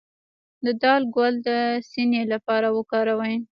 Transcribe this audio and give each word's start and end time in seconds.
د 0.65 0.67
دال 0.81 1.01
ګل 1.15 1.33
د 1.47 1.49
سینې 1.89 2.23
لپاره 2.33 2.67
وکاروئ 2.77 3.35